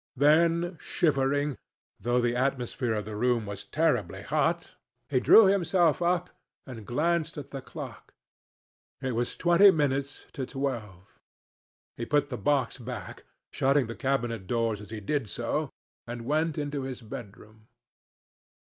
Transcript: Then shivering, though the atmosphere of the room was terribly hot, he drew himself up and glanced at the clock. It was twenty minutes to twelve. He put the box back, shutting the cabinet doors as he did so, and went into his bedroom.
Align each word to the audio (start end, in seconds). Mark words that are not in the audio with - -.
Then 0.15 0.79
shivering, 0.79 1.59
though 1.99 2.19
the 2.19 2.35
atmosphere 2.35 2.95
of 2.95 3.05
the 3.05 3.15
room 3.15 3.45
was 3.45 3.65
terribly 3.65 4.23
hot, 4.23 4.73
he 5.09 5.19
drew 5.19 5.45
himself 5.45 6.01
up 6.01 6.31
and 6.65 6.87
glanced 6.87 7.37
at 7.37 7.51
the 7.51 7.61
clock. 7.61 8.15
It 8.99 9.11
was 9.11 9.35
twenty 9.35 9.69
minutes 9.69 10.25
to 10.33 10.47
twelve. 10.47 11.19
He 11.97 12.07
put 12.07 12.29
the 12.29 12.37
box 12.37 12.79
back, 12.79 13.25
shutting 13.53 13.85
the 13.85 13.93
cabinet 13.95 14.47
doors 14.47 14.81
as 14.81 14.89
he 14.89 15.01
did 15.01 15.29
so, 15.29 15.69
and 16.07 16.25
went 16.25 16.57
into 16.57 16.81
his 16.81 17.03
bedroom. 17.03 17.67